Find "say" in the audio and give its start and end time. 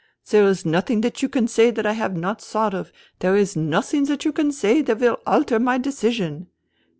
1.47-1.69, 4.51-4.81